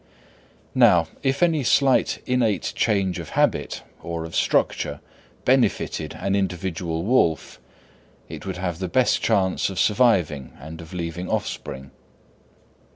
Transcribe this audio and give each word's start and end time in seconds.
Now, 0.73 1.09
if 1.21 1.43
any 1.43 1.63
slight 1.63 2.23
innate 2.25 2.73
change 2.75 3.19
of 3.19 3.29
habit 3.37 3.83
or 4.01 4.25
of 4.25 4.35
structure 4.35 4.99
benefited 5.45 6.15
an 6.19 6.35
individual 6.35 7.03
wolf, 7.03 7.59
it 8.27 8.43
would 8.43 8.57
have 8.57 8.79
the 8.79 8.87
best 8.89 9.21
chance 9.21 9.69
of 9.69 9.79
surviving 9.79 10.53
and 10.59 10.81
of 10.81 10.91
leaving 10.91 11.29
offspring. 11.29 11.91